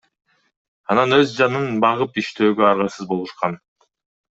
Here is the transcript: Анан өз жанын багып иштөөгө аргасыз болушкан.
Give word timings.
Анан 0.93 1.13
өз 1.19 1.35
жанын 1.41 1.69
багып 1.85 2.21
иштөөгө 2.25 2.69
аргасыз 2.73 3.15
болушкан. 3.15 3.65